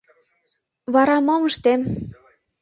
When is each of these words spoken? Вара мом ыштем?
Вара 0.93 1.17
мом 1.27 1.41
ыштем? 1.49 1.81